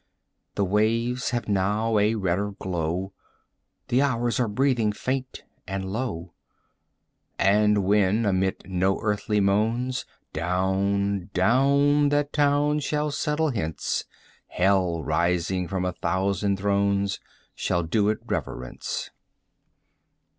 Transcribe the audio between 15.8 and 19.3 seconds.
a thousand thrones, Shall do it reverence.